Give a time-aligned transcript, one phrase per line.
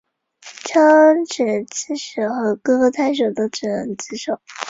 [0.63, 0.79] 交
[1.29, 4.41] 址刺史和各个太守只能自守。